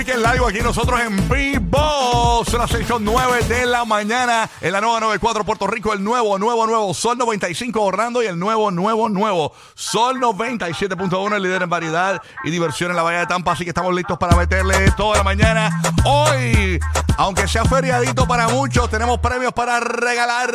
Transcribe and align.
aquí 0.00 0.60
nosotros 0.62 0.98
en 1.00 1.28
vivo. 1.28 2.42
Son 2.46 2.58
las 2.58 2.70
6 2.70 2.86
con 2.86 3.04
9 3.04 3.42
de 3.44 3.66
la 3.66 3.84
mañana 3.84 4.48
en 4.62 4.72
la 4.72 4.80
nueva 4.80 4.98
94 5.00 5.44
Puerto 5.44 5.66
Rico. 5.66 5.92
El 5.92 6.02
nuevo, 6.02 6.38
nuevo, 6.38 6.66
nuevo 6.66 6.94
Sol 6.94 7.18
95 7.18 7.82
Orlando 7.82 8.22
y 8.22 8.26
el 8.26 8.38
nuevo, 8.38 8.70
nuevo, 8.70 9.10
nuevo 9.10 9.52
Sol 9.74 10.18
97.1, 10.18 11.36
el 11.36 11.42
líder 11.42 11.62
en 11.62 11.68
variedad 11.68 12.22
y 12.44 12.50
diversión 12.50 12.90
en 12.90 12.96
la 12.96 13.02
Bahía 13.02 13.20
de 13.20 13.26
Tampa. 13.26 13.52
Así 13.52 13.64
que 13.64 13.70
estamos 13.70 13.94
listos 13.94 14.16
para 14.16 14.36
meterle 14.36 14.90
toda 14.92 15.18
la 15.18 15.22
mañana. 15.22 15.82
Hoy, 16.04 16.80
aunque 17.18 17.46
sea 17.46 17.64
feriadito 17.66 18.26
para 18.26 18.48
muchos, 18.48 18.88
tenemos 18.88 19.18
premios 19.18 19.52
para 19.52 19.80
regalar 19.80 20.50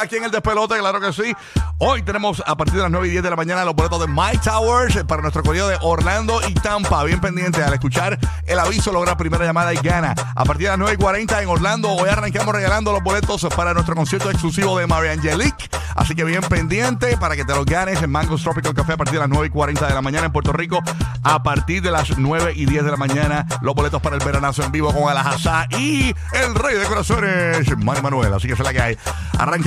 aquí 0.00 0.16
en 0.16 0.24
el 0.24 0.30
despelote, 0.30 0.78
claro 0.78 1.00
que 1.00 1.12
sí. 1.12 1.34
Hoy 1.78 2.02
tenemos 2.02 2.42
a 2.46 2.56
partir 2.56 2.76
de 2.76 2.82
las 2.82 2.90
9 2.90 3.08
y 3.08 3.10
10 3.10 3.22
de 3.22 3.30
la 3.30 3.36
mañana 3.36 3.64
los 3.64 3.74
boletos 3.74 4.00
de 4.00 4.06
My 4.06 4.38
Towers 4.42 5.04
para 5.04 5.20
nuestro 5.20 5.42
corrido 5.42 5.68
de 5.68 5.76
Orlando 5.82 6.40
y 6.48 6.54
Tampa. 6.54 7.04
Bien 7.04 7.20
pendiente 7.20 7.62
al 7.62 7.74
escuchar 7.74 8.18
el 8.46 8.58
aviso, 8.58 8.92
logra 8.92 9.16
primera 9.16 9.44
llamada 9.44 9.74
y 9.74 9.76
gana. 9.76 10.14
A 10.34 10.44
partir 10.44 10.66
de 10.66 10.70
las 10.70 10.78
9 10.78 10.94
y 10.94 11.02
40 11.02 11.42
en 11.42 11.48
Orlando, 11.48 11.90
hoy 11.90 12.08
arrancamos 12.08 12.54
regalando 12.54 12.92
los 12.92 13.02
boletos 13.02 13.46
para 13.54 13.74
nuestro 13.74 13.94
concierto 13.94 14.30
exclusivo 14.30 14.78
de 14.78 14.86
Mary 14.86 15.08
Angelique. 15.08 15.68
Así 15.94 16.14
que 16.14 16.24
bien 16.24 16.42
pendiente 16.42 17.16
para 17.16 17.36
que 17.36 17.44
te 17.44 17.54
los 17.54 17.66
ganes 17.66 18.02
en 18.02 18.10
Mango 18.10 18.36
Tropical 18.36 18.74
Café 18.74 18.92
a 18.94 18.96
partir 18.96 19.14
de 19.14 19.20
las 19.20 19.28
9 19.28 19.46
y 19.46 19.50
40 19.50 19.86
de 19.86 19.94
la 19.94 20.02
mañana 20.02 20.26
en 20.26 20.32
Puerto 20.32 20.52
Rico. 20.52 20.82
A 21.22 21.42
partir 21.42 21.82
de 21.82 21.90
las 21.90 22.16
9 22.16 22.52
y 22.54 22.66
10 22.66 22.84
de 22.84 22.90
la 22.90 22.96
mañana, 22.96 23.46
los 23.60 23.74
boletos 23.74 24.00
para 24.00 24.16
el 24.16 24.24
veranazo 24.24 24.62
en 24.62 24.72
vivo 24.72 24.92
con 24.94 25.10
Alajazá 25.10 25.66
y 25.70 26.14
el 26.32 26.54
rey 26.54 26.76
de 26.76 26.84
corazones, 26.84 27.76
Manny 27.78 28.00
Manuel. 28.00 28.32
Así 28.32 28.46
que 28.46 28.54
es 28.54 28.60
la 28.60 28.72
que 28.72 28.80
hay. 28.80 28.98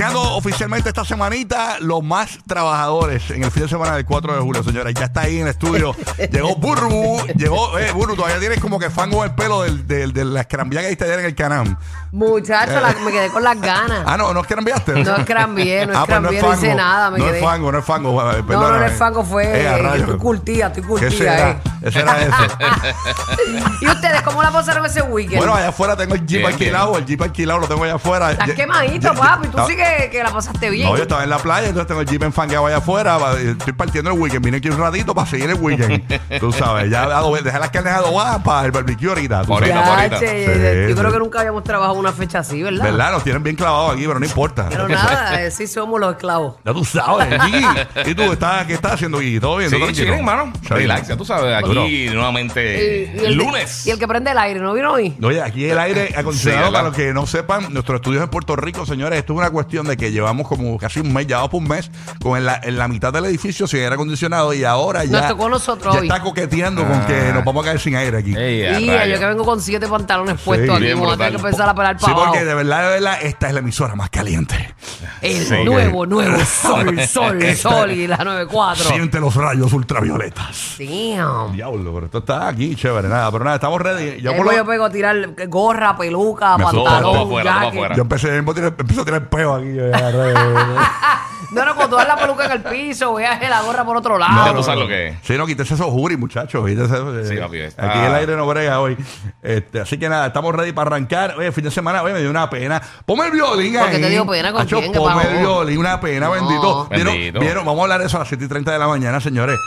Arrancando 0.00 0.34
oficialmente 0.36 0.88
esta 0.88 1.04
semanita, 1.04 1.76
los 1.80 2.02
más 2.02 2.38
trabajadores 2.46 3.30
en 3.30 3.44
el 3.44 3.50
fin 3.50 3.64
de 3.64 3.68
semana 3.68 3.96
del 3.96 4.06
4 4.06 4.34
de 4.34 4.40
julio, 4.40 4.62
señores. 4.64 4.94
Ya 4.94 5.04
está 5.04 5.22
ahí 5.22 5.36
en 5.36 5.42
el 5.42 5.48
estudio. 5.48 5.94
llegó 6.32 6.56
Burbu, 6.56 7.26
llegó, 7.36 7.78
eh, 7.78 7.92
Burbu, 7.92 8.16
todavía 8.16 8.38
tienes 8.38 8.60
como 8.60 8.78
que 8.78 8.88
fango 8.88 9.24
el 9.24 9.34
pelo 9.34 9.62
del, 9.62 9.86
del- 9.86 10.12
de 10.14 10.24
la 10.24 10.40
escrambía 10.40 10.80
que 10.80 10.88
diste 10.88 11.04
ayer 11.04 11.18
en 11.18 11.24
el 11.26 11.34
canam. 11.34 11.76
Muchacho, 12.12 12.80
la- 12.80 12.94
me 13.04 13.12
quedé 13.12 13.28
con 13.30 13.44
las 13.44 13.60
ganas. 13.60 14.02
Ah, 14.06 14.16
no, 14.16 14.32
no 14.32 14.40
escrambiaste. 14.40 15.04
No 15.04 15.16
escrambié, 15.16 15.86
no 15.86 15.92
Ah, 15.98 16.06
pues 16.06 16.16
escrambié, 16.18 16.42
no 16.42 16.54
hice 16.54 16.74
nada, 16.74 17.10
me 17.10 17.18
no 17.18 17.24
quedé. 17.26 17.38
es 17.38 17.44
fango, 17.44 17.70
no 17.72 17.78
es 17.78 17.84
fango. 17.84 18.10
eh, 18.10 18.24
no, 18.24 18.38
no, 18.40 18.46
perdóname. 18.46 18.78
no 18.78 18.86
es 18.86 18.98
fango, 18.98 19.22
fue. 19.24 19.44
Eh, 19.44 19.96
estoy 19.96 20.16
curtida, 20.18 20.66
estoy 20.68 20.82
¿Qué 20.82 20.88
curtida, 20.88 21.10
será? 21.10 21.50
eh. 21.50 21.60
Ese 21.82 22.00
era 22.00 22.20
eso. 22.22 22.34
¿Y 23.80 23.86
ustedes 23.86 24.22
cómo 24.22 24.42
la 24.42 24.50
pasaron 24.50 24.84
ese 24.86 25.02
weekend? 25.02 25.38
bueno, 25.38 25.54
allá 25.54 25.68
afuera 25.68 25.96
tengo 25.96 26.14
el 26.14 26.26
jeep 26.26 26.40
Bien, 26.40 26.52
alquilado, 26.52 26.98
el 26.98 27.06
jeep 27.06 27.22
alquilado 27.22 27.60
lo 27.60 27.68
tengo 27.68 27.84
allá 27.84 27.94
afuera. 27.94 28.32
Estás 28.32 28.50
quemadito, 28.52 29.14
papi. 29.14 29.48
Tú 29.48 29.58
sí 29.68 29.76
que, 29.98 30.10
que 30.10 30.22
la 30.22 30.30
pasaste 30.30 30.70
bien. 30.70 30.88
No, 30.88 30.96
yo 30.96 31.02
estaba 31.02 31.24
en 31.24 31.30
la 31.30 31.38
playa, 31.38 31.68
entonces 31.68 31.86
tengo 31.88 32.00
el 32.00 32.06
jeep 32.06 32.22
enfangueado 32.22 32.66
allá 32.66 32.78
afuera. 32.78 33.18
Estoy 33.38 33.72
partiendo 33.72 34.10
el 34.12 34.18
weekend. 34.18 34.44
Vine 34.44 34.56
aquí 34.58 34.68
un 34.68 34.78
ratito 34.78 35.14
para 35.14 35.26
seguir 35.28 35.50
el 35.50 35.56
weekend. 35.60 36.02
Tú 36.40 36.52
sabes, 36.52 36.90
ya 36.90 37.04
ado- 37.04 37.34
dejé 37.42 37.58
las 37.58 37.70
carnes 37.70 37.92
adobadas 37.92 38.42
para 38.42 38.66
el 38.66 38.72
barbecue 38.72 39.08
ahorita. 39.08 39.42
tú 39.44 39.52
Ahorita, 39.54 39.74
sabes. 39.84 39.86
Ya, 39.86 39.96
ahorita. 39.96 40.20
che, 40.20 40.44
Sí, 40.44 40.82
yo 40.90 40.94
sí. 40.96 41.00
creo 41.00 41.12
que 41.12 41.18
nunca 41.18 41.40
habíamos 41.40 41.64
trabajado 41.64 41.94
una 41.98 42.12
fecha 42.12 42.38
así, 42.40 42.62
¿verdad? 42.62 42.84
¿Verdad? 42.84 43.12
Nos 43.12 43.24
tienen 43.24 43.42
bien 43.42 43.56
clavados 43.56 43.94
aquí, 43.94 44.06
pero 44.06 44.18
no 44.18 44.26
importa. 44.26 44.66
Pero 44.68 44.88
nada, 44.88 45.42
eh, 45.42 45.50
sí 45.50 45.66
somos 45.66 46.00
los 46.00 46.12
esclavos. 46.12 46.56
Ya 46.64 46.72
tú 46.72 46.84
sabes, 46.84 47.42
Gigi. 47.42 47.64
¿Y 48.10 48.14
tú 48.14 48.22
estás, 48.32 48.66
qué 48.66 48.74
estás 48.74 48.92
haciendo, 48.92 49.20
Gigi? 49.20 49.40
¿Todo 49.40 49.56
bien? 49.56 49.70
Sí, 49.70 49.78
¿Todo 49.78 50.14
hermano. 50.14 50.52
Relax, 50.68 51.08
ya 51.08 51.16
tú 51.16 51.24
sabes. 51.24 51.54
Aquí 51.56 52.08
nuevamente 52.12 52.60
Y- 52.60 53.16
y 53.20 53.24
el 53.24 53.30
de- 53.38 53.44
lunes. 53.44 53.86
y 53.86 53.90
el 53.90 53.98
que 53.98 54.06
prende 54.08 54.30
el 54.30 54.38
aire, 54.38 54.60
¿no 54.60 54.72
vino 54.74 54.92
hoy? 54.92 55.16
Oye, 55.22 55.42
aquí 55.42 55.64
el 55.68 55.78
aire 55.78 56.12
acondicionado, 56.16 56.66
Sí, 56.66 56.72
para 56.72 56.84
los 56.84 56.96
que 56.96 57.12
no 57.12 57.26
sepan, 57.26 57.72
nuestros 57.72 57.96
estudios 57.96 58.22
en 58.22 58.28
Puerto 58.28 58.56
Rico, 58.56 58.84
señores, 58.86 59.18
esto 59.18 59.32
es 59.32 59.38
una 59.38 59.50
cuestión 59.50 59.79
de 59.86 59.96
que 59.96 60.10
llevamos 60.12 60.46
como 60.48 60.76
casi 60.78 61.00
un 61.00 61.12
mes, 61.12 61.26
ya 61.26 61.36
vamos 61.36 61.50
por 61.50 61.62
un 61.62 61.68
mes, 61.68 61.90
con 62.22 62.36
en 62.38 62.44
la, 62.46 62.60
en 62.62 62.76
la 62.78 62.88
mitad 62.88 63.12
del 63.12 63.24
edificio 63.26 63.66
sin 63.66 63.80
aire 63.80 63.94
acondicionado 63.94 64.52
y 64.54 64.64
ahora 64.64 65.04
ya, 65.04 65.20
Nos 65.20 65.28
tocó 65.28 65.46
a 65.46 65.50
nosotros 65.50 65.94
ya 65.94 66.00
hoy. 66.00 66.06
está 66.08 66.20
coqueteando 66.22 66.86
con 66.86 67.00
que 67.06 67.32
nos 67.32 67.44
vamos 67.44 67.62
a 67.64 67.68
caer 67.68 67.80
sin 67.80 67.96
aire 67.96 68.18
aquí. 68.18 68.34
Ey, 68.36 68.64
a 68.66 68.80
Y 68.80 68.88
rayos. 68.90 69.14
yo 69.14 69.18
que 69.20 69.26
vengo 69.26 69.44
con 69.44 69.60
siete 69.60 69.86
pantalones 69.88 70.40
puestos 70.40 70.74
aquí, 70.76 70.84
bien 70.84 70.98
voy 70.98 71.08
a 71.10 71.16
tener 71.16 71.30
que 71.30 71.36
brutal. 71.36 71.46
empezar 71.50 71.68
a 71.68 71.74
pelar 71.74 71.96
Sí, 71.98 72.02
para 72.04 72.12
abajo. 72.14 72.28
porque 72.32 72.44
de 72.44 72.54
verdad, 72.54 72.82
de 72.82 72.88
verdad, 73.00 73.18
esta 73.22 73.46
es 73.48 73.52
la 73.54 73.60
emisora 73.60 73.94
más 73.94 74.10
caliente. 74.10 74.74
El 75.22 75.44
Sí, 75.46 75.54
nuevo, 75.64 76.06
nuevo 76.06 76.38
sol, 76.44 76.98
sol, 77.06 77.42
sol 77.56 77.90
y 77.92 78.06
la 78.06 78.16
94. 78.18 78.84
Siente 78.84 79.20
los 79.20 79.34
rayos 79.34 79.72
ultravioletas. 79.72 80.76
Damn. 80.78 81.52
Diablo, 81.52 81.92
pero 81.94 82.06
esto 82.06 82.18
está 82.18 82.48
aquí, 82.48 82.74
chévere, 82.74 83.08
nada, 83.08 83.30
pero 83.30 83.44
nada, 83.44 83.56
estamos 83.56 83.80
ready. 83.80 84.20
Yo, 84.20 84.30
por 84.34 84.46
Después 84.46 84.56
lo- 84.56 84.62
yo 84.64 84.66
pego 84.70 84.84
a 84.86 84.90
tirar 84.90 85.34
gorra, 85.48 85.96
peluca, 85.96 86.56
Me. 86.58 86.64
Todo 86.64 86.84
pantalón, 86.84 87.16
afuera, 87.16 87.52
todo 87.52 87.60
jacket. 87.62 87.74
afuera. 87.74 87.94
yo 87.96 88.02
empecé, 88.02 88.36
empecé 88.36 89.00
a 89.00 89.04
tirar 89.04 89.28
peo 89.28 89.54
aquí. 89.54 89.69
Yo 89.74 89.90
ya, 89.90 90.10
re- 90.10 90.34
No, 91.52 91.64
no, 91.64 91.74
cuando 91.74 91.96
tú 91.96 91.98
das 91.98 92.06
la 92.06 92.16
peluca 92.16 92.44
en 92.44 92.52
el 92.52 92.62
piso, 92.62 93.14
veas 93.14 93.40
la 93.40 93.62
gorra 93.62 93.84
por 93.84 93.96
otro 93.96 94.18
Ya 94.20 94.28
lado. 94.28 94.54
tú 94.54 94.62
sabes 94.62 94.80
lo 94.80 94.86
que 94.86 95.08
es. 95.08 95.16
Sí, 95.22 95.36
no, 95.36 95.46
quítese 95.46 95.74
esos 95.74 95.86
juris, 95.88 96.16
muchachos. 96.16 96.64
quítese 96.64 96.94
esos, 96.94 97.26
Sí, 97.28 97.34
eh, 97.34 97.40
papi, 97.40 97.58
está- 97.58 97.90
Aquí 97.90 97.98
el 98.06 98.14
aire 98.14 98.36
no 98.36 98.46
brega 98.46 98.78
hoy. 98.80 98.96
Este, 99.42 99.80
así 99.80 99.98
que 99.98 100.08
nada, 100.08 100.28
estamos 100.28 100.54
ready 100.54 100.70
para 100.72 100.88
arrancar. 100.94 101.34
Oye, 101.38 101.50
fin 101.50 101.64
de 101.64 101.70
semana, 101.72 102.02
oye, 102.02 102.12
me 102.14 102.20
dio 102.20 102.30
una 102.30 102.48
pena. 102.48 102.80
Ponme 103.04 103.24
el 103.26 103.32
violín 103.32 103.72
¿Por 103.74 103.90
qué 103.90 103.96
ahí. 103.96 104.02
te 104.02 104.08
dio 104.10 104.24
pena? 104.26 104.52
¿Con 104.52 104.62
Acho, 104.62 104.78
quién? 104.78 104.92
¿Qué 104.92 104.98
Ponme 104.98 105.14
pasó? 105.24 105.28
el 105.30 105.38
violín, 105.38 105.78
una 105.78 105.98
pena, 106.00 106.26
No. 106.26 106.32
bendito. 106.32 106.88
¿Vieron, 106.90 107.14
Bendito. 107.14 107.40
vieron? 107.40 107.64
Vamos 107.64 107.80
a 107.80 107.82
hablar 107.84 108.00
de 108.00 108.06
eso 108.06 108.16
a 108.18 108.20
las 108.20 108.28
7 108.28 108.44
y 108.44 108.48
30 108.48 108.70
de 108.70 108.78
la 108.78 108.86
mañana, 108.86 109.20
señores. 109.20 109.58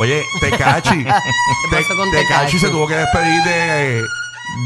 Oye, 0.00 0.22
Tecachi. 0.40 1.02
Te- 1.04 1.10
pasó 1.76 1.96
con 1.96 2.10
Tecachi 2.12 2.28
Tecachi? 2.28 2.58
se 2.60 2.68
tuvo 2.68 2.86
que 2.86 2.94
despedir 2.94 3.42
de, 3.42 4.04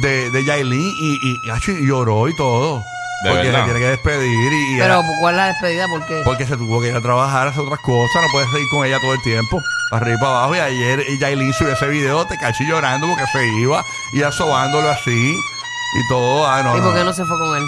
de, 0.03 0.31
de 0.33 0.45
Yailin 0.45 0.81
y, 1.01 1.15
y, 1.23 1.41
y, 1.47 1.51
acho, 1.51 1.73
y 1.73 1.87
lloró 1.87 2.29
y 2.29 2.37
todo. 2.37 2.83
¿De 3.23 3.31
porque 3.31 3.47
verdad? 3.49 3.61
se 3.61 3.65
tiene 3.65 3.81
que 3.81 3.87
despedir 3.91 4.53
y, 4.53 4.79
Pero, 4.79 4.85
era- 5.01 5.03
¿cuál 5.21 5.35
es 5.35 5.37
la 5.39 5.47
despedida? 5.49 5.87
¿Por 5.89 6.07
qué? 6.07 6.23
porque 6.25 6.47
se 6.47 6.57
tuvo 6.57 6.81
que 6.81 6.89
ir 6.89 6.97
a 6.97 7.01
trabajar, 7.01 7.47
a 7.47 7.51
hacer 7.51 7.63
otras 7.63 7.81
cosas, 7.81 8.23
no 8.23 8.29
puedes 8.33 8.51
seguir 8.51 8.69
con 8.71 8.85
ella 8.87 8.99
todo 9.01 9.15
el 9.15 9.23
tiempo, 9.23 9.61
arriba 9.93 10.17
y 10.17 10.21
para 10.21 10.31
abajo. 10.33 10.57
Y 10.57 10.59
ayer 10.59 11.05
y 11.09 11.19
Yailin 11.19 11.53
subió 11.53 11.73
ese 11.73 11.87
video, 11.87 12.25
te 12.27 12.37
caché 12.39 12.65
llorando 12.65 13.07
porque 13.09 13.25
se 13.33 13.47
iba 13.61 13.85
y 14.13 14.23
asobándolo 14.23 14.89
así 14.91 15.33
y 15.95 16.09
todo. 16.09 16.47
Ah, 16.47 16.63
no, 16.63 16.77
¿Y 16.77 16.81
no. 16.81 16.87
por 16.87 16.95
qué 16.95 17.05
no 17.05 17.13
se 17.13 17.25
fue 17.25 17.39
con 17.39 17.57
él? 17.57 17.65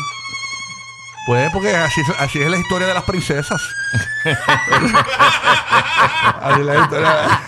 Pues 1.26 1.50
porque 1.52 1.74
así, 1.74 2.02
así 2.18 2.38
es 2.40 2.50
la 2.50 2.58
historia 2.58 2.86
de 2.86 2.92
las 2.94 3.04
princesas. 3.04 3.60
así 6.40 6.60
es 6.60 6.66
la 6.66 6.78
historia. 6.82 7.40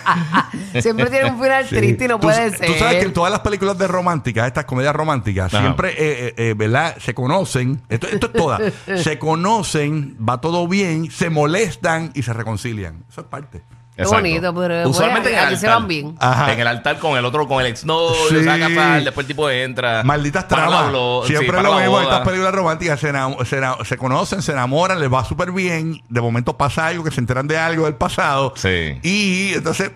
Siempre 0.80 1.10
tiene 1.10 1.30
un 1.30 1.40
final 1.42 1.66
Sí. 1.68 1.76
triste 1.76 2.04
y 2.04 2.08
no 2.08 2.14
Tú- 2.18 2.26
puede 2.28 2.50
Tú 2.52 2.56
ser. 2.58 2.78
sabes 2.78 2.96
que 3.00 3.04
en 3.06 3.12
todas 3.12 3.30
las 3.30 3.40
películas 3.40 3.76
de 3.78 3.86
románticas, 3.86 4.46
estas 4.46 4.64
comedias 4.64 4.94
románticas, 4.94 5.52
Ajá. 5.52 5.62
siempre, 5.62 5.90
eh, 5.90 5.96
eh, 5.98 6.34
eh, 6.36 6.54
¿verdad? 6.56 6.96
Se 6.98 7.14
conocen, 7.14 7.82
esto, 7.88 8.06
esto 8.06 8.26
es 8.28 8.32
toda, 8.32 8.58
se 8.96 9.18
conocen, 9.18 10.16
va 10.26 10.40
todo 10.40 10.66
bien, 10.68 11.10
se 11.10 11.28
molestan 11.30 12.12
y 12.14 12.22
se 12.22 12.32
reconcilian. 12.32 13.04
Eso 13.10 13.20
es 13.22 13.26
parte. 13.26 13.62
Qué 13.96 14.02
Exacto. 14.02 14.22
bonito, 14.22 14.54
pero 14.54 14.88
Usualmente 14.90 15.30
en 15.32 15.38
el 15.38 15.44
aquí 15.46 15.56
se 15.56 15.66
altar. 15.66 15.80
van 15.80 15.88
bien. 15.88 16.14
Ajá. 16.20 16.52
En 16.52 16.60
el 16.60 16.66
altar 16.66 16.98
con 16.98 17.16
el 17.16 17.24
otro, 17.24 17.48
con 17.48 17.62
el 17.62 17.66
exnovio, 17.68 18.14
Sí. 18.28 18.40
se 18.40 18.44
va 18.46 18.54
a 18.54 18.58
casar, 18.58 19.02
después 19.04 19.24
el 19.24 19.28
tipo 19.28 19.48
entra. 19.48 20.02
Malditas 20.04 20.44
para 20.44 20.62
la 20.64 20.68
tramas. 20.68 20.92
blo- 20.92 21.22
sí, 21.22 21.28
Siempre 21.28 21.56
para 21.56 21.62
lo 21.62 21.70
la 21.76 21.80
mismo 21.80 21.96
en 21.98 22.04
boda. 22.04 22.14
estas 22.16 22.28
películas 22.28 22.54
románticas. 22.54 23.00
Se, 23.00 23.10
se 23.46 23.56
ena- 23.56 23.76
se 23.86 23.96
conocen, 23.96 24.42
se 24.42 24.52
enamoran, 24.52 25.00
les 25.00 25.10
va 25.10 25.24
súper 25.24 25.50
bien. 25.50 26.02
De 26.10 26.20
momento 26.20 26.58
pasa 26.58 26.88
algo, 26.88 27.04
que 27.04 27.10
se 27.10 27.20
enteran 27.20 27.48
de 27.48 27.56
algo 27.56 27.86
del 27.86 27.94
pasado. 27.94 28.52
Sí. 28.56 28.98
Y 29.02 29.54
entonces 29.54 29.92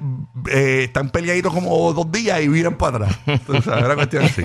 eh, 0.50 0.82
están 0.84 1.10
peleaditos 1.10 1.52
como 1.52 1.92
dos 1.92 2.10
días 2.12 2.40
y 2.40 2.48
vienen 2.48 2.74
para 2.76 2.96
atrás. 3.06 3.18
Entonces, 3.26 3.66
una 3.84 3.94
cuestión 3.94 4.24
así. 4.24 4.42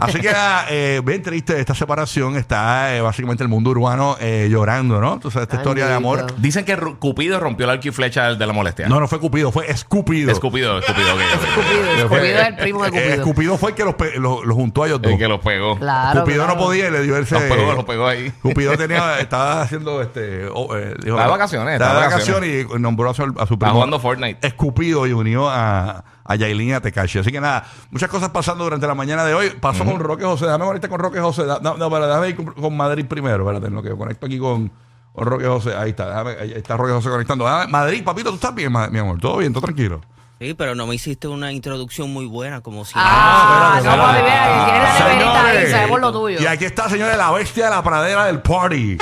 Así 0.00 0.20
que, 0.20 0.32
eh, 0.70 1.00
bien 1.04 1.22
triste 1.22 1.58
esta 1.58 1.74
separación. 1.74 2.36
Está 2.36 2.94
eh, 2.96 3.00
básicamente 3.00 3.42
el 3.42 3.48
mundo 3.48 3.70
urbano 3.70 4.16
eh, 4.20 4.48
llorando, 4.50 5.00
¿no? 5.00 5.14
Entonces, 5.14 5.42
esta 5.42 5.56
historia 5.56 5.86
de 5.86 5.94
amor. 5.94 6.26
Dicen 6.38 6.64
que 6.64 6.76
Ru- 6.76 6.98
Cupido 6.98 7.40
rompió 7.40 7.64
el 7.64 7.70
arco 7.70 7.88
y 7.88 7.90
flecha 7.90 8.34
de 8.34 8.46
la 8.46 8.52
molestia. 8.52 8.88
No, 8.88 9.00
no 9.00 9.08
fue 9.08 9.18
Cupido, 9.20 9.50
fue 9.52 9.70
Escupido. 9.70 10.30
Escupido, 10.30 10.78
escupido, 10.78 11.14
ok. 11.14 11.20
Escupido, 11.20 11.92
Escupido 11.96 12.40
es 12.40 12.48
el 12.48 12.56
primo 12.56 12.82
de 12.82 12.88
Eh, 12.88 12.90
Cupido. 12.92 13.14
Escupido 13.14 13.58
fue 13.58 13.70
el 13.70 13.76
que 13.76 13.84
los, 13.84 13.94
pe- 13.94 14.18
los- 14.18 14.44
los 14.44 14.54
juntó 14.56 14.82
a 14.84 14.86
ellos 14.86 15.02
dos. 15.02 15.12
El 15.12 15.18
que 15.18 15.28
los 15.28 15.40
pegó. 15.40 15.78
Claro. 15.78 16.20
Cupido 16.20 16.44
claro. 16.44 16.58
no 16.58 16.64
podía 16.64 16.88
y 16.88 16.90
le 16.90 17.02
dio 17.02 17.16
ese. 17.16 17.34
Los 17.34 17.42
pegó, 17.44 17.72
los 17.74 17.84
pegó 17.84 18.06
ahí. 18.06 18.30
Cupido 18.42 18.76
tenía, 18.76 19.18
estaba 19.20 19.62
haciendo 19.62 20.00
este. 20.02 20.46
oh, 20.52 20.76
eh, 20.76 20.94
dijo- 21.02 21.16
Estaba 21.16 21.24
de 21.24 21.30
vacaciones, 21.30 21.72
Estaba 21.74 22.00
de 22.00 22.06
estaba 22.06 22.24
de 22.24 22.32
vacaciones 22.42 22.66
y 22.76 22.80
nombró 22.80 23.10
a 23.10 23.14
su, 23.14 23.22
a 23.38 23.46
su 23.46 23.58
primo. 23.58 23.74
jugando 23.74 23.98
Fortnite. 24.00 24.46
Escupido 24.46 25.06
y 25.06 25.12
unió 25.18 25.48
a, 25.48 26.04
a 26.24 26.34
Yailin 26.36 26.68
y 26.68 26.72
a 26.72 26.80
Tekashi. 26.80 27.18
Así 27.18 27.30
que 27.32 27.40
nada, 27.40 27.64
muchas 27.90 28.08
cosas 28.08 28.30
pasando 28.30 28.64
durante 28.64 28.86
la 28.86 28.94
mañana 28.94 29.24
de 29.24 29.34
hoy. 29.34 29.50
Pasó 29.60 29.84
con 29.84 29.98
Roque 30.00 30.24
José. 30.24 30.46
Déjame 30.46 30.64
ahorita 30.64 30.88
con 30.88 30.98
Roque 31.00 31.20
José. 31.20 31.44
Da- 31.46 31.60
No, 31.62 31.76
no, 31.76 31.90
para, 31.90 32.06
déjame 32.06 32.28
ir 32.30 32.36
con, 32.36 32.46
con 32.52 32.76
Madrid 32.76 33.04
primero. 33.06 33.42
Espérate, 33.44 33.66
en 33.68 33.74
lo 33.74 33.82
que 33.82 33.90
conecto 33.96 34.26
aquí 34.26 34.38
con, 34.38 34.70
con 35.12 35.26
Roque 35.26 35.46
José. 35.46 35.74
Ahí 35.76 35.90
está, 35.90 36.06
déjame, 36.08 36.30
ahí 36.40 36.52
está 36.56 36.76
Roque 36.76 36.92
José 36.92 37.08
conectando. 37.10 37.44
Déjame- 37.44 37.68
Madrid, 37.68 38.02
papito, 38.04 38.30
¿tú 38.30 38.36
estás 38.36 38.54
bien, 38.54 38.72
ma- 38.72 38.88
mi 38.88 38.98
amor? 38.98 39.18
¿Todo 39.20 39.38
bien? 39.38 39.52
¿Todo 39.52 39.62
tranquilo? 39.64 40.00
Sí, 40.40 40.54
pero 40.54 40.76
no 40.76 40.86
me 40.86 40.94
hiciste 40.94 41.26
una 41.26 41.50
introducción 41.50 42.12
muy 42.12 42.24
buena, 42.26 42.60
como 42.60 42.84
si. 42.84 42.92
Ah, 42.94 43.74
espérate, 43.78 43.96
no, 43.98 44.04
papi, 44.04 44.18
espérate. 44.18 44.48
vea, 44.48 44.64
tienes 44.66 44.82
la 45.00 45.08
neverita 45.08 45.40
ahí, 45.40 45.46
Señores, 45.48 45.70
sabemos 45.72 46.00
lo 46.00 46.12
tuyo. 46.12 46.40
Y 46.40 46.46
aquí 46.46 46.64
está, 46.64 46.88
señores, 46.88 47.16
la 47.16 47.30
bestia 47.32 47.64
de 47.64 47.70
la 47.70 47.82
pradera 47.82 48.24
del 48.26 48.40
party. 48.40 48.98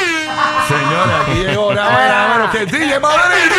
Señores, 0.66 1.14
aquí 1.22 1.38
llegó 1.44 1.72
más 1.74 1.76
y 1.76 2.08
nada 2.08 2.34
menos 2.38 2.50
que 2.52 2.64
DJ 2.64 3.00
Madrid. 3.00 3.52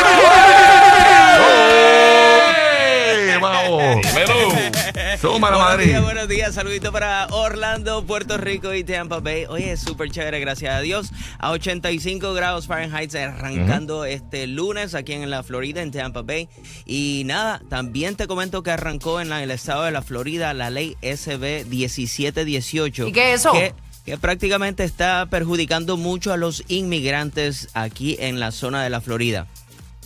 Días, 5.88 6.04
buenos 6.04 6.28
días. 6.28 6.54
Saludito 6.54 6.92
para 6.92 7.26
Orlando, 7.32 8.06
Puerto 8.06 8.38
Rico 8.38 8.74
y 8.74 8.84
Tampa 8.84 9.20
Bay. 9.20 9.46
Oye, 9.50 9.72
es 9.72 9.80
súper 9.82 10.12
chévere, 10.12 10.40
gracias 10.40 10.76
a 10.76 10.80
Dios. 10.82 11.10
A 11.40 11.52
85 11.52 12.34
grados 12.34 12.68
Fahrenheit, 12.68 13.14
arrancando 13.16 14.06
este 14.06 14.46
lunes 14.46 14.94
aquí 14.94 15.14
en 15.14 15.30
la 15.30 15.42
Florida, 15.44 15.82
en 15.82 15.92
Tampa 15.92 16.22
Bay. 16.22 16.48
Y 16.86 17.24
nada, 17.26 17.62
también 17.70 18.16
te 18.16 18.28
comento 18.28 18.62
que 18.62 18.72
arrancó 18.72 19.20
en 19.20 19.30
la- 19.30 19.42
el 19.42 19.50
estado 19.52 19.84
de 19.84 19.92
la 19.92 20.02
Florida 20.04 20.54
la 20.54 20.70
ley 20.70 20.96
SB 21.02 21.66
1718. 21.66 23.08
¿Y 23.08 23.12
qué 23.12 23.34
es 23.34 23.40
eso? 23.42 23.54
Que, 23.54 23.74
que 24.06 24.18
prácticamente 24.20 24.84
está 24.84 25.26
perjudicando 25.30 25.98
mucho 25.98 26.32
a 26.32 26.38
los 26.38 26.64
inmigrantes 26.68 27.70
aquí 27.74 28.18
en 28.20 28.40
la 28.40 28.52
zona 28.52 28.84
de 28.84 28.90
la 28.92 29.02
Florida. 29.02 29.48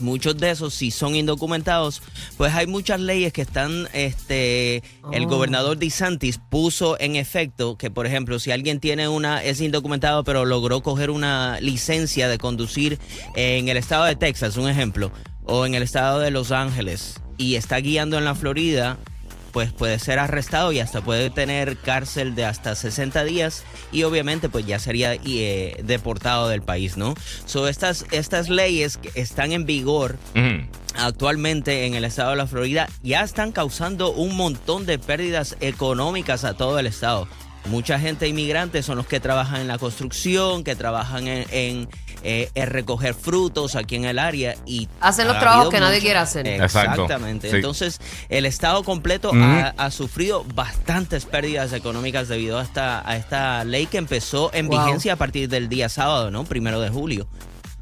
Muchos 0.02 0.38
de 0.38 0.52
esos, 0.52 0.74
si 0.74 0.92
son 0.92 1.16
indocumentados, 1.16 2.02
pues 2.38 2.54
hay 2.54 2.68
muchas 2.68 3.00
leyes 3.00 3.32
que 3.34 3.42
están, 3.42 3.88
este, 3.94 4.78
el 5.12 5.26
Oh. 5.26 5.30
gobernador 5.30 5.78
DeSantis 5.78 6.40
puso 6.50 7.00
en 7.00 7.16
efecto 7.16 7.78
que, 7.78 7.90
por 7.90 8.06
ejemplo, 8.06 8.40
si 8.40 8.52
alguien 8.52 8.80
tiene 8.80 9.08
una, 9.08 9.44
es 9.44 9.62
indocumentado, 9.62 10.24
pero 10.24 10.46
logró 10.46 10.82
coger 10.82 11.10
una 11.10 11.60
licencia 11.62 12.28
de 12.28 12.38
conducir 12.38 13.00
en 13.36 13.70
el 13.70 13.78
estado 13.78 14.06
de 14.06 14.16
Texas, 14.16 14.58
un 14.58 14.68
ejemplo, 14.70 15.12
o 15.46 15.66
en 15.66 15.76
el 15.76 15.84
estado 15.84 16.20
de 16.20 16.32
Los 16.32 16.52
Ángeles, 16.52 17.16
y 17.38 17.56
está 17.56 17.78
guiando 17.78 18.18
en 18.18 18.26
la 18.26 18.36
Florida, 18.36 18.98
pues 19.52 19.72
puede 19.72 20.00
ser 20.00 20.20
arrestado 20.20 20.72
y 20.72 20.80
hasta 20.80 21.02
puede 21.02 21.30
tener 21.30 21.78
cárcel 21.78 22.36
de 22.36 22.46
hasta 22.46 22.76
60 22.76 23.24
días 23.24 23.64
y 23.92 24.04
obviamente 24.04 24.50
pues 24.50 24.66
ya 24.66 24.80
sería 24.80 25.14
eh, 25.14 25.82
deportado 25.84 26.50
del 26.50 26.62
país, 26.62 26.98
¿no? 26.98 27.16
So 27.46 27.68
estas, 27.68 28.06
estas 28.12 28.50
leyes 28.50 28.98
que 28.98 29.12
están 29.16 29.52
en 29.52 29.66
vigor 29.66 30.18
actualmente 30.96 31.86
en 31.86 31.94
el 31.94 32.04
estado 32.04 32.32
de 32.32 32.38
la 32.38 32.48
Florida 32.48 32.88
ya 33.04 33.24
están 33.24 33.52
causando 33.52 34.12
un 34.12 34.36
montón 34.36 34.86
de 34.86 35.00
pérdidas 35.00 35.58
económicas 35.62 36.44
a 36.44 36.54
todo 36.54 36.80
el 36.80 36.88
estado. 36.88 37.28
Mucha 37.70 38.00
gente 38.00 38.28
inmigrante 38.28 38.82
son 38.82 38.98
los 38.98 39.06
que 39.06 39.20
trabajan 39.20 39.62
en 39.62 39.68
la 39.68 39.78
construcción, 39.78 40.64
que 40.64 40.76
trabajan 40.76 41.28
en, 41.28 41.46
en, 41.52 41.90
eh, 42.24 42.50
en 42.56 42.68
recoger 42.70 43.14
frutos 43.14 43.76
aquí 43.76 43.96
en 43.96 44.06
el 44.06 44.20
área 44.20 44.56
y 44.66 44.88
Hacen 45.00 45.28
los 45.28 45.40
trabajos 45.40 45.70
que 45.70 45.80
nadie 45.80 46.00
quiere 46.00 46.20
hacer. 46.20 46.46
Exactamente. 46.48 47.50
Sí. 47.50 47.56
Entonces, 47.56 48.00
el 48.30 48.46
estado 48.46 48.84
completo 48.84 49.30
Ujú. 49.30 49.40
ha, 49.42 49.74
ha 49.78 49.92
sufrido 49.92 50.46
bastantes 50.56 51.26
pérdidas 51.26 51.74
económicas 51.74 52.28
debido 52.28 52.60
a 52.60 52.64
esta, 52.64 53.08
a 53.10 53.16
esta 53.18 53.64
ley 53.64 53.88
que 53.88 53.98
empezó 53.98 54.52
en 54.54 54.68
Wow. 54.68 54.86
vigencia 54.86 55.14
a 55.14 55.16
partir 55.16 55.50
del 55.50 55.68
día 55.70 55.90
sábado, 55.90 56.32
¿no? 56.32 56.44
Primero 56.44 56.80
de 56.80 56.90
julio. 56.90 57.28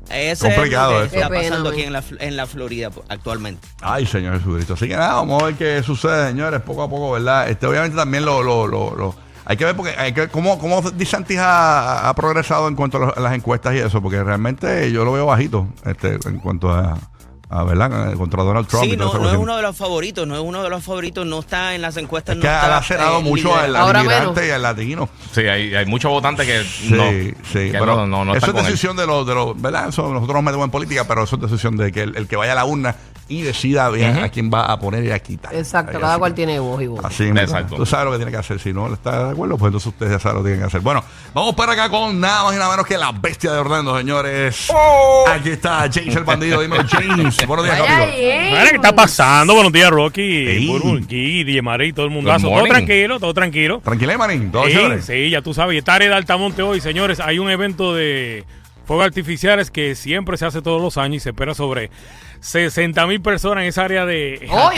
Ese 0.10 0.54
Complicado 0.56 1.04
es 1.04 1.06
lo 1.06 1.10
que 1.12 1.18
eso. 1.18 1.26
está 1.26 1.36
pasando 1.42 1.70
aquí 1.70 1.82
en 1.84 1.94
la, 1.94 2.04
en 2.20 2.36
la 2.36 2.48
Florida 2.48 2.90
actualmente. 3.10 3.68
Ay, 3.82 4.08
Señor 4.08 4.40
Jesucristo. 4.40 4.74
Así 4.74 4.88
que 4.88 4.96
nada, 4.96 5.14
vamos 5.16 5.44
a 5.44 5.46
ver 5.48 5.56
qué 5.56 5.84
sucede, 5.84 6.30
señores, 6.30 6.62
poco 6.62 6.82
a 6.84 6.90
poco, 6.90 7.12
¿verdad? 7.12 7.48
Este, 7.50 7.68
obviamente 7.68 7.96
también 7.96 8.26
lo, 8.26 8.42
lo, 8.42 8.66
lo, 8.66 8.96
lo- 8.96 9.16
hay 9.50 9.58
que 9.58 9.66
ver 9.66 9.76
porque 9.76 9.94
hay 9.98 10.14
que 10.14 10.22
ver 10.22 10.30
cómo, 10.30 10.60
cómo 10.60 10.82
DeSantis 10.82 11.40
ha, 11.40 12.08
ha 12.08 12.14
progresado 12.16 12.68
en 12.68 12.76
cuanto 12.76 12.98
a, 12.98 13.00
los- 13.08 13.18
a 13.18 13.20
las 13.20 13.34
encuestas 13.34 13.74
y 13.74 13.80
eso, 13.80 14.00
porque 14.02 14.24
realmente 14.24 14.92
yo 14.92 15.04
lo 15.04 15.12
veo 15.12 15.26
bajito, 15.26 15.68
este, 15.86 16.20
en 16.26 16.38
cuanto 16.38 16.70
a, 16.72 16.98
a 17.50 17.64
¿verdad? 17.64 18.14
Contra 18.14 18.44
Donald 18.44 18.68
Trump 18.68 18.84
Sí, 18.86 18.92
y 18.94 18.96
no, 18.98 19.12
no 19.12 19.28
es 19.32 19.36
uno 19.38 19.56
de 19.56 19.64
los 19.64 19.76
favoritos, 19.76 20.28
no 20.28 20.36
es 20.36 20.42
uno 20.42 20.62
de 20.62 20.70
los 20.70 20.84
favoritos, 20.84 21.26
no 21.26 21.40
está 21.40 21.74
en 21.74 21.82
las 21.82 21.98
encuestas. 21.98 22.36
es 22.36 22.42
que 22.44 22.48
no 22.48 22.54
ha 22.54 22.68
lacerado 22.68 23.20
eh, 23.20 23.24
mucho 23.24 23.56
al, 23.58 23.72
menos. 24.06 24.38
y 24.48 24.52
al 24.52 24.62
latino. 24.62 25.10
Sí, 25.32 25.42
hay, 25.42 25.74
hay 25.74 25.86
muchos 25.88 26.12
votantes 26.12 26.46
que 26.46 26.64
Sí, 26.64 26.94
no, 26.94 27.10
sí. 27.52 27.72
que 27.72 27.78
pero 27.80 27.96
no, 27.96 28.06
no, 28.06 28.26
no 28.26 28.36
eso 28.36 28.52
es 28.52 28.56
él. 28.56 28.64
decisión 28.66 28.96
de 28.96 29.08
los, 29.08 29.26
de 29.26 29.34
los, 29.34 29.60
¿verdad? 29.60 29.90
Eso, 29.90 30.14
nosotros 30.14 30.36
nos 30.36 30.44
metemos 30.44 30.66
en 30.66 30.72
política, 30.72 31.06
pero 31.08 31.24
eso 31.24 31.38
es 31.38 31.42
decisión 31.42 31.76
de 31.76 31.92
que 31.92 32.04
el, 32.04 32.16
el 32.18 32.28
que 32.28 32.36
vaya 32.36 32.52
a 32.52 32.56
la 32.56 32.66
urna 32.66 32.96
y 33.30 33.44
decida 33.44 33.90
bien 33.92 34.18
a 34.18 34.30
quién 34.30 34.50
va 34.52 34.66
a 34.66 34.80
poner 34.80 35.04
y 35.06 35.12
a 35.12 35.20
quitar. 35.20 35.54
Exacto, 35.56 35.92
Ahí, 35.96 36.02
cada 36.02 36.14
así. 36.14 36.20
cual 36.20 36.34
tiene 36.34 36.60
voz 36.60 36.82
y 36.82 36.88
voz. 36.88 37.06
Así 37.06 37.24
mismo. 37.24 37.40
Exacto. 37.40 37.76
Tú 37.76 37.86
sabes 37.86 38.06
lo 38.06 38.12
que 38.12 38.18
tiene 38.18 38.32
que 38.32 38.38
hacer. 38.38 38.60
Si 38.60 38.74
no 38.74 38.92
está 38.92 39.26
de 39.26 39.32
acuerdo, 39.32 39.58
pues 39.58 39.68
entonces 39.70 39.88
ustedes 39.88 40.12
ya 40.14 40.20
saben 40.20 40.38
lo 40.40 40.44
que 40.44 40.50
tienen 40.50 40.62
que 40.62 40.68
hacer. 40.68 40.82
Bueno, 40.82 41.04
vamos 41.34 41.54
para 41.56 41.74
acá 41.74 41.90
con 41.90 42.20
nada 42.20 42.44
más 42.44 42.56
y 42.56 42.58
nada 42.58 42.72
menos 42.72 42.86
que 42.88 42.98
la 42.98 43.12
bestia 43.12 43.54
de 43.54 43.60
Orlando, 43.60 43.98
señores. 43.98 44.68
Aquí 45.28 45.50
está 45.52 45.88
James 45.94 46.16
el 46.16 46.24
bandido. 46.24 46.60
Dímelo, 46.62 46.84
James. 46.90 47.48
Buenos 47.48 47.66
días. 47.66 47.80
Mira, 47.80 48.70
¿qué 48.70 48.76
está 48.76 48.94
pasando? 48.96 49.54
Buenos 49.54 49.72
días, 49.72 49.90
Rocky. 49.92 50.68
Aquí, 51.04 51.44
DJ 51.44 51.62
Mari, 51.62 51.94
todo 51.94 52.06
el 52.08 52.12
mundo. 52.12 52.32
Good 52.34 52.42
Todo 52.42 52.64
tranquilo, 52.66 53.20
todo 53.20 53.34
tranquilo. 53.34 53.82
Tranquilé, 53.84 54.18
manín. 54.18 54.52
Todo 54.52 54.66
Sí, 54.66 54.74
chévere. 54.74 55.02
sí, 55.02 55.30
ya 55.30 55.42
tú 55.42 55.54
sabes. 55.54 55.76
Y 55.76 55.78
esta 55.78 55.94
área 55.94 56.10
de 56.10 56.16
Altamonte 56.16 56.62
hoy, 56.64 56.82
señores, 56.82 57.20
hay 57.20 57.40
un 57.40 57.50
evento 57.50 57.94
de 57.94 58.44
fuegos 58.86 59.06
artificiales 59.06 59.70
que 59.70 59.94
siempre 59.94 60.36
se 60.38 60.46
hace 60.48 60.62
todos 60.64 60.82
los 60.82 60.98
años 60.98 61.18
y 61.18 61.20
se 61.20 61.30
espera 61.30 61.54
sobre 61.54 61.92
60 62.42 63.08
mil 63.08 63.22
personas 63.22 63.64
en 63.64 63.70
esa 63.70 63.84
área 63.84 64.06
de 64.06 64.48
Hoy. 64.50 64.76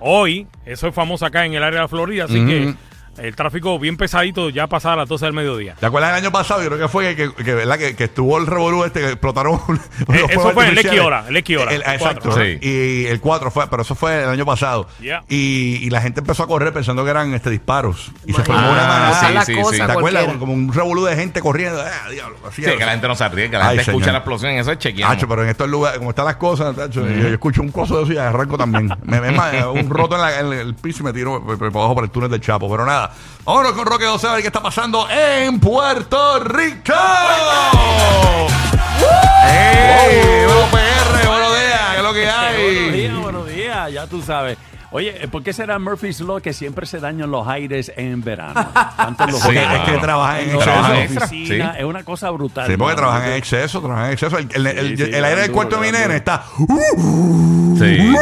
Hoy, 0.00 0.46
eso 0.66 0.88
es 0.88 0.94
famoso 0.94 1.26
acá 1.26 1.46
en 1.46 1.54
el 1.54 1.62
área 1.62 1.78
de 1.80 1.84
la 1.84 1.88
Florida, 1.88 2.24
así 2.24 2.44
que 2.46 2.74
el 3.18 3.36
tráfico 3.36 3.78
bien 3.78 3.96
pesadito 3.96 4.48
ya 4.50 4.66
pasada 4.66 4.96
las 4.96 5.08
12 5.08 5.24
del 5.26 5.34
mediodía. 5.34 5.74
¿Te 5.78 5.86
acuerdas 5.86 6.10
del 6.14 6.22
año 6.24 6.32
pasado? 6.32 6.62
Yo 6.62 6.68
creo 6.68 6.78
que 6.80 6.88
fue 6.88 7.14
que, 7.16 7.32
que, 7.32 7.54
¿verdad? 7.54 7.78
que, 7.78 7.94
que 7.96 8.04
estuvo 8.04 8.38
el 8.38 8.46
revolú 8.46 8.84
este 8.84 9.00
que 9.00 9.08
explotaron. 9.08 9.60
Eh, 10.12 10.26
eso 10.30 10.50
fue 10.52 10.68
el. 10.68 10.78
Equiora, 10.78 11.24
el 11.28 11.36
Equiora, 11.36 11.70
El- 11.72 11.82
el 11.82 11.92
exacto. 11.94 12.30
cuatro. 12.30 12.44
Y 12.60 13.06
el 13.06 13.20
4 13.20 13.50
fue, 13.50 13.68
pero 13.68 13.82
eso 13.82 13.94
fue 13.94 14.22
el 14.22 14.28
año 14.30 14.44
pasado. 14.46 14.88
Yeah. 15.00 15.22
Y, 15.28 15.76
y 15.82 15.90
la 15.90 16.00
gente 16.00 16.20
empezó 16.20 16.42
a 16.42 16.46
correr 16.48 16.72
pensando 16.72 17.04
que 17.04 17.10
eran 17.10 17.32
este 17.34 17.50
disparos. 17.50 18.10
Y 18.26 18.32
se 18.32 18.42
formó 18.42 18.70
una 18.70 18.84
Ah, 18.84 18.88
manada. 18.88 19.20
sí, 19.44 19.54
las 19.54 19.70
sí. 19.70 19.76
¿Te 19.76 19.82
acuerdas? 19.82 20.26
Como 20.38 20.52
un 20.52 20.72
revolú 20.72 21.04
de 21.04 21.14
gente 21.16 21.40
corriendo. 21.40 21.80
Ah, 21.80 22.10
diablo. 22.10 22.36
Así 22.48 22.62
Sí, 22.64 22.70
que 22.70 22.84
la 22.84 22.92
gente 22.92 23.06
no 23.08 23.14
se 23.14 23.24
arriesga, 23.24 23.58
la 23.58 23.68
Ay, 23.68 23.76
gente 23.78 23.90
escucha 23.92 24.12
la 24.12 24.18
explosión, 24.18 24.52
eso 24.52 24.72
es 24.72 24.78
chequeando. 24.78 25.12
Hacho, 25.14 25.28
pero 25.28 25.42
en 25.44 25.50
estos 25.50 25.68
lugares, 25.68 25.98
como 25.98 26.10
están 26.10 26.24
las 26.24 26.36
cosas, 26.36 26.74
tacho, 26.74 27.06
yo, 27.06 27.14
yo 27.14 27.28
escucho 27.28 27.62
un 27.62 27.70
coso 27.70 27.98
de 27.98 28.04
eso 28.04 28.12
y 28.14 28.16
arranco 28.18 28.56
también. 28.58 28.90
me 29.04 29.20
me 29.20 29.30
un 29.66 29.90
roto 29.90 30.16
en, 30.16 30.22
la- 30.22 30.40
en 30.40 30.52
el 30.52 30.74
piso 30.74 31.02
y 31.02 31.06
me 31.06 31.12
tiro 31.12 31.44
por, 31.44 31.56
por 31.58 31.66
abajo 31.68 31.94
por 31.94 32.04
el 32.04 32.10
túnel 32.10 32.30
del 32.30 32.40
Chapo. 32.40 32.68
Pero 32.70 32.84
nada, 32.86 32.99
vámonos 33.44 33.72
con 33.72 33.86
Roque 33.86 34.04
12 34.04 34.26
a 34.28 34.32
ver 34.32 34.40
qué 34.42 34.46
está 34.48 34.62
pasando 34.62 35.08
en 35.10 35.58
Puerto 35.60 36.40
Rico. 36.40 36.92
¡Ey! 39.46 40.46
PR, 40.70 41.26
buenos 41.28 41.52
días, 41.58 41.80
¿qué 41.90 41.96
es 41.96 42.02
lo 42.02 42.12
que 42.12 42.24
Buenos 42.24 42.38
hay? 42.44 42.90
días, 42.90 43.16
buenos 43.18 43.46
días, 43.48 43.92
ya 43.92 44.06
tú 44.06 44.22
sabes. 44.22 44.58
Oye, 44.92 45.28
¿por 45.30 45.44
qué 45.44 45.52
será 45.52 45.78
Murphy's 45.78 46.20
Law 46.20 46.40
que 46.40 46.52
siempre 46.52 46.84
se 46.84 46.98
dañan 46.98 47.30
los 47.30 47.46
aires 47.46 47.92
en 47.96 48.22
verano? 48.22 48.54
Tanto 48.96 49.22
en 49.24 49.30
los 49.30 49.40
Sí, 49.40 49.56
es 49.56 49.80
que 49.88 49.98
trabajan 49.98 50.40
en 50.40 50.58
Trabajan 50.58 50.96
exceso. 50.96 51.26
sí. 51.28 51.48
es 51.78 51.84
una 51.84 52.02
cosa 52.02 52.28
brutal. 52.30 52.66
Sí, 52.66 52.76
porque 52.76 52.92
¿no? 52.94 52.96
trabajan 52.96 53.28
en 53.28 53.32
exceso, 53.34 53.80
trabajan 53.80 54.06
en 54.06 54.12
exceso. 54.14 54.38
El, 54.38 54.48
el- 54.52 54.66
el- 54.66 54.98
Sí, 54.98 55.04
sí, 55.04 55.10
el 55.14 55.24
aire 55.24 55.42
del 55.42 55.52
cuarto 55.52 55.76
de 55.80 55.86
mi 55.86 55.92
nene 55.96 56.16
está. 56.16 56.42
Sí. 57.78 58.14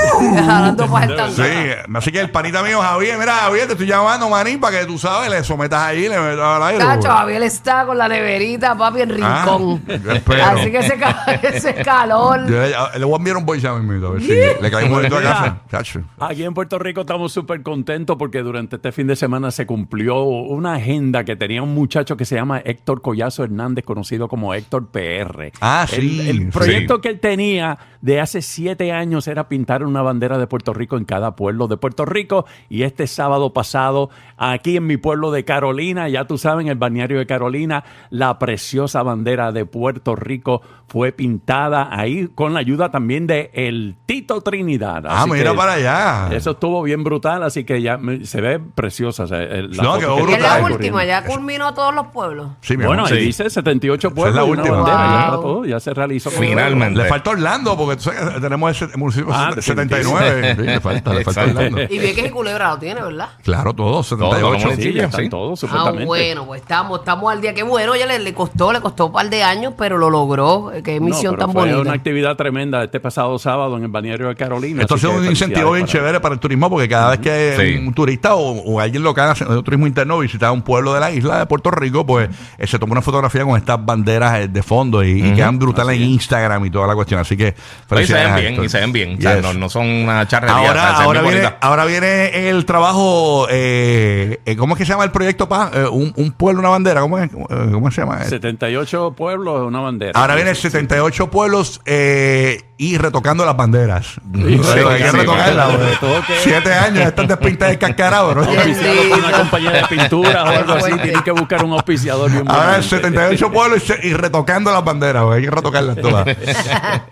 El 1.38 1.96
así 1.96 2.12
que 2.12 2.20
el 2.20 2.30
panita 2.30 2.62
mío 2.62 2.80
Javier, 2.80 3.18
mira 3.18 3.34
Javier, 3.36 3.66
te 3.66 3.72
estoy 3.72 3.86
llamando, 3.86 4.28
manín, 4.28 4.60
para 4.60 4.80
que 4.80 4.86
tú 4.86 4.98
sabes, 4.98 5.30
le 5.30 5.42
sometas 5.44 5.80
ahí, 5.82 6.02
le 6.08 6.18
metas 6.18 6.38
al 6.40 6.62
aire. 6.64 6.84
Cacho, 6.84 7.08
Javier 7.08 7.42
está 7.42 7.84
con 7.86 7.96
la 7.98 8.08
neverita, 8.08 8.76
papi, 8.76 9.00
en 9.02 9.22
Ah, 9.22 9.42
rincón. 9.44 9.82
yo 10.04 10.12
espero. 10.12 10.44
Así 10.44 10.70
que 10.70 10.78
ese, 10.78 10.96
ese 11.42 11.74
calor. 11.76 12.46
Yo 12.46 12.60
le, 12.60 12.98
le 12.98 13.04
voy 13.04 13.14
a 13.14 13.16
enviar 13.16 13.36
un 13.36 13.46
voice 13.46 13.62
ya 13.62 13.72
mismito, 13.74 14.08
a 14.08 14.10
ver 14.12 14.22
si 14.22 14.28
le 14.28 14.70
cae 14.70 14.84
un 14.84 14.90
momento 14.90 15.16
a 15.18 15.22
café. 15.22 15.52
Chacho. 15.70 16.00
Aquí 16.20 16.44
en 16.44 16.54
Puerto 16.58 16.80
Rico 16.80 17.02
estamos 17.02 17.30
súper 17.30 17.62
contentos 17.62 18.16
porque 18.16 18.42
durante 18.42 18.74
este 18.74 18.90
fin 18.90 19.06
de 19.06 19.14
semana 19.14 19.52
se 19.52 19.64
cumplió 19.64 20.24
una 20.24 20.74
agenda 20.74 21.22
que 21.22 21.36
tenía 21.36 21.62
un 21.62 21.72
muchacho 21.72 22.16
que 22.16 22.24
se 22.24 22.34
llama 22.34 22.58
Héctor 22.64 23.00
Collazo 23.00 23.44
Hernández, 23.44 23.84
conocido 23.84 24.26
como 24.26 24.52
Héctor 24.54 24.88
PR. 24.88 25.52
Ah, 25.60 25.86
El- 25.92 26.00
sí, 26.00 26.28
El, 26.28 26.48
proyecto 26.48 27.00
que 27.00 27.10
él 27.10 27.20
tenía 27.20 27.78
de 28.00 28.20
hace 28.20 28.42
siete 28.42 28.90
años 28.90 29.28
era 29.28 29.48
pintar 29.48 29.84
una 29.84 30.02
bandera 30.02 30.36
de 30.36 30.48
Puerto 30.48 30.74
Rico 30.74 30.96
en 30.96 31.04
cada 31.04 31.36
pueblo 31.36 31.68
de 31.68 31.76
Puerto 31.76 32.04
Rico. 32.04 32.44
Y 32.68 32.82
este 32.82 33.06
sábado 33.06 33.52
pasado, 33.52 34.10
aquí 34.36 34.76
en 34.78 34.86
mi 34.88 34.96
pueblo 34.96 35.30
de 35.30 35.44
Carolina, 35.44 36.08
ya 36.08 36.24
tú 36.26 36.38
sabes, 36.38 36.64
en 36.64 36.72
el 36.72 36.78
balneario 36.78 37.18
de 37.18 37.26
Carolina, 37.26 37.84
la 38.10 38.36
preciosa 38.40 39.04
bandera 39.04 39.52
de 39.52 39.64
Puerto 39.64 40.16
Rico 40.16 40.60
fue 40.88 41.12
pintada 41.12 41.88
ahí 41.90 42.28
con 42.34 42.54
la 42.54 42.60
ayuda 42.60 42.90
también 42.90 43.26
de 43.26 43.50
el 43.52 43.94
Tito 44.06 44.40
Trinidad. 44.40 45.04
Ah, 45.06 45.26
mira 45.28 45.50
que 45.50 45.56
para 45.56 45.74
allá. 45.74 46.34
Eso 46.34 46.47
estuvo 46.52 46.82
bien 46.82 47.04
brutal, 47.04 47.42
así 47.42 47.64
que 47.64 47.80
ya 47.82 47.96
me- 47.98 48.24
se 48.26 48.40
ve 48.40 48.58
preciosa. 48.60 49.24
o 49.24 49.26
sea, 49.26 49.42
el- 49.42 49.70
la 49.76 49.82
No, 49.82 49.88
foto 49.94 49.98
quedó 50.00 50.14
que 50.16 50.20
Y 50.20 50.24
es 50.24 50.38
brutal. 50.38 50.62
la 50.62 50.66
última, 50.74 51.04
ya 51.04 51.24
culminó 51.24 51.74
todos 51.74 51.94
los 51.94 52.06
pueblos. 52.08 52.48
Sí, 52.60 52.76
mi 52.76 52.84
Bueno, 52.86 53.02
amor. 53.02 53.12
ahí 53.12 53.20
Sí. 53.20 53.26
dice 53.26 53.50
78 53.50 54.08
Esa 54.08 54.14
es 54.14 54.14
pueblos. 54.14 54.34
la 54.36 54.42
y 54.48 54.50
una 54.50 54.60
última. 54.62 54.76
bandera, 54.82 55.20
ya, 55.26 55.30
Wow. 55.36 55.42
todo, 55.42 55.64
ya 55.64 55.80
se 55.80 55.94
realizó. 55.94 56.30
Finalmente. 56.30 57.02
Le 57.02 57.08
falta 57.08 57.30
Orlando, 57.30 57.76
porque 57.76 57.96
tú 57.96 58.02
sabes 58.04 58.34
que 58.34 58.40
tenemos 58.40 58.70
ese 58.82 58.96
municipio 58.96 59.28
Ah, 59.32 59.50
79. 59.58 60.54
Sí, 60.56 60.62
le 60.62 60.80
falta, 60.80 61.12
le 61.14 61.24
falta 61.24 61.40
Exacto. 61.44 61.58
Orlando. 61.60 61.82
Y 61.94 61.98
Vieques 61.98 62.26
y 62.26 62.30
Culebra 62.30 62.70
lo 62.70 62.78
tiene, 62.78 63.02
¿verdad? 63.02 63.28
Claro, 63.42 63.72
todos, 63.74 64.08
Todo, 64.08 64.32
78. 64.32 64.68
todo 64.68 64.76
Sí, 64.76 64.92
ya 64.92 65.04
están 65.04 65.24
Sí. 65.24 65.28
todos, 65.30 65.58
Ah, 65.58 65.66
supuestamente. 65.66 66.04
bueno, 66.06 66.46
pues 66.46 66.60
estamos, 66.62 66.98
estamos 67.00 67.32
al 67.32 67.40
día. 67.40 67.54
Qué 67.54 67.62
bueno, 67.62 67.96
ya 67.96 68.06
le, 68.06 68.18
le 68.18 68.34
costó, 68.34 68.72
le 68.72 68.80
costó 68.80 69.06
un 69.06 69.12
par 69.12 69.28
de 69.30 69.42
años, 69.42 69.74
pero 69.76 69.98
lo 69.98 70.10
logró. 70.10 70.72
Eh, 70.72 70.82
Qué 70.82 70.98
No, 71.00 71.06
misión 71.06 71.34
pero 71.34 71.46
tan 71.46 71.52
fue 71.52 71.62
bonita. 71.62 71.80
una 71.80 71.92
actividad 71.92 72.36
tremenda 72.36 72.82
este 72.84 73.00
pasado 73.00 73.38
sábado 73.38 73.76
en 73.76 73.82
el 73.84 73.88
balneario 73.90 74.28
de 74.28 74.34
Carolina. 74.36 74.82
Esto 74.82 74.94
ha 74.94 74.96
así 74.96 75.06
sido 75.06 75.12
que 75.14 75.18
un 75.26 75.30
incentivo 75.30 75.72
bien 75.72 75.86
felicidades 75.86 75.88
chévere 75.92 76.20
para 76.20 76.34
el 76.38 76.40
turismo 76.40 76.70
porque 76.70 76.88
cada 76.88 77.10
vez 77.10 77.20
que 77.20 77.54
Sí. 77.58 77.86
un 77.86 77.92
turista 77.94 78.34
o, 78.34 78.52
o 78.60 78.80
alguien 78.80 79.02
local 79.02 79.30
haciendo 79.30 79.62
turismo 79.62 79.86
interno 79.86 80.18
visita 80.18 80.50
un 80.52 80.62
pueblo 80.62 80.94
de 80.94 81.00
la 81.00 81.10
isla 81.10 81.38
de 81.38 81.46
Puerto 81.46 81.70
Rico, 81.70 82.06
pues 82.06 82.28
eh, 82.58 82.66
se 82.66 82.78
toma 82.78 82.92
una 82.92 83.02
fotografía 83.02 83.44
con 83.44 83.56
estas 83.56 83.84
banderas 83.84 84.40
eh, 84.40 84.48
de 84.48 84.62
fondo 84.62 85.02
y, 85.04 85.22
y 85.26 85.34
quedan 85.34 85.58
brutales 85.58 85.96
en 85.96 86.02
Instagram 86.04 86.64
y 86.66 86.70
toda 86.70 86.86
la 86.86 86.94
cuestión. 86.94 87.20
Así 87.20 87.36
que 87.36 87.54
Y 88.00 88.04
se 88.06 88.14
ven 88.14 88.36
bien, 88.36 88.64
y 88.64 88.68
se 88.68 88.80
ven 88.80 88.92
bien. 88.92 89.16
O 89.18 89.20
sea, 89.20 89.34
Yes. 89.34 89.42
no, 89.42 89.52
no 89.54 89.68
son 89.68 89.86
una 89.86 90.26
charrería. 90.26 90.56
o 90.56 90.60
sea, 90.60 90.68
Ahora, 90.70 90.96
ahora, 91.02 91.20
viene, 91.22 91.36
bonitas. 91.40 91.54
ahora 91.60 91.84
viene 91.84 92.48
el 92.48 92.64
trabajo, 92.64 93.46
eh, 93.50 94.40
eh, 94.46 94.56
¿cómo 94.56 94.74
es 94.74 94.78
que 94.78 94.84
se 94.86 94.92
llama 94.92 95.04
el 95.04 95.10
proyecto? 95.10 95.48
Pa? 95.48 95.70
Eh, 95.74 95.86
un, 95.90 96.12
un 96.16 96.32
pueblo, 96.32 96.60
una 96.60 96.68
bandera, 96.70 97.00
¿cómo, 97.00 97.18
es? 97.18 97.30
¿Cómo, 97.30 97.46
cómo 97.48 97.90
se 97.90 98.00
llama? 98.02 98.22
78 98.24 99.14
pueblos, 99.16 99.66
una 99.66 99.80
bandera. 99.80 100.12
Ahora 100.20 100.34
viene 100.34 100.54
78 100.54 101.30
pueblos 101.30 101.80
eh, 101.86 102.62
y 102.76 102.96
retocando 102.98 103.44
las 103.44 103.56
banderas. 103.56 104.06
Sí, 104.06 104.60
Pero 104.74 104.88
hay 104.90 105.02
que 105.02 105.10
sí, 105.10 105.16
retocarlas, 105.16 105.70
sí. 105.70 105.76
Retoque. 105.76 106.27
Siete 106.42 106.72
años, 106.74 107.06
están 107.06 107.26
despintadas 107.26 107.72
de 107.72 107.78
cascarado, 107.78 108.34
¿no? 108.34 108.42
Auspiciado 108.48 109.02
por 109.08 109.18
una 109.18 109.32
compañía 109.32 109.70
de 109.72 109.84
pintura 109.86 110.44
o 110.44 110.48
algo 110.48 110.72
así, 110.74 110.92
tienen 110.98 111.22
que 111.22 111.30
buscar 111.32 111.64
un 111.64 111.72
auspiciador 111.72 112.30
bien 112.30 112.44
Ahora 112.48 112.66
bueno. 112.68 112.82
78 112.82 113.50
pueblos 113.52 113.82
y, 114.02 114.12
retocando 114.12 114.70
las 114.72 114.84
banderas, 114.84 115.22
porque 115.22 115.36
hay 115.38 115.44
que 115.44 115.50
retocarlas 115.50 115.96
todas. 115.96 116.26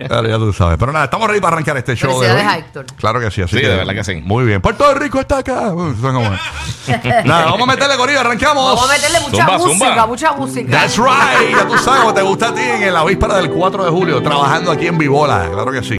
Claro, 0.07 0.29
ya 0.29 0.37
tú 0.37 0.53
sabes. 0.53 0.77
Pero 0.79 0.93
nada, 0.93 1.07
estamos 1.07 1.27
ready 1.29 1.41
para 1.41 1.55
arrancar 1.55 1.77
este 1.77 1.95
show 1.97 2.21
de 2.21 2.31
hoy. 2.31 2.41
Héctor. 2.59 2.87
Claro 2.97 3.21
que 3.21 3.31
sí, 3.31 3.43
así 3.43 3.57
Sí, 3.57 3.63
que, 3.63 3.69
de 3.69 3.77
verdad 3.77 3.95
que 3.95 4.05
sí. 4.05 4.15
Muy 4.25 4.45
bien. 4.45 4.61
Puerto 4.61 4.93
Rico 4.95 5.21
está 5.21 5.39
acá. 5.39 5.69
Son 5.71 5.95
como- 6.01 6.31
nada, 7.25 7.45
vamos 7.47 7.63
a 7.63 7.67
meterle 7.67 7.97
corillo, 7.97 8.21
arrancamos. 8.21 8.65
Vamos 8.77 8.91
a 8.91 8.93
meterle 8.93 9.21
mucha 9.21 9.37
Zumba, 9.45 9.59
música, 9.59 9.87
zumba. 9.89 10.07
mucha 10.07 10.33
música. 10.33 10.71
That's 10.71 10.97
right. 10.99 11.57
Ya 11.57 11.67
tú 11.67 11.79
sabes, 11.79 12.15
te 12.15 12.23
gusta 12.23 12.49
a 12.49 12.55
ti 12.55 12.61
en 12.61 12.93
la 12.95 13.05
víspera 13.05 13.37
del 13.37 13.51
4 13.51 13.85
de 13.85 13.91
julio, 13.91 14.23
trabajando 14.23 14.71
aquí 14.71 14.87
en 14.87 14.99
Vibola. 14.99 15.49
Claro 15.53 15.73
que 15.73 15.83
sí. 15.83 15.95